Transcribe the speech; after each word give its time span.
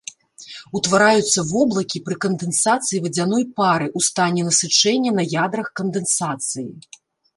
Утвараюцца 0.77 1.43
воблакі 1.51 2.01
пры 2.07 2.15
кандэнсацыі 2.25 3.01
вадзяной 3.05 3.43
пары 3.61 3.87
ў 3.97 4.09
стане 4.09 4.41
насычэння 4.49 5.11
на 5.19 5.23
ядрах 5.45 5.67
кандэнсацыі. 5.83 6.69